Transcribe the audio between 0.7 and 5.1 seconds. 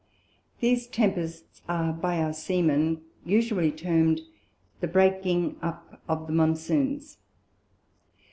Tempests are by our Seamen usually term'd, The